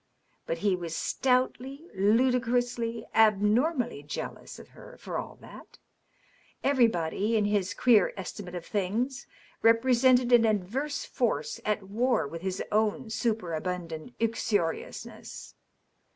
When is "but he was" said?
0.47-0.95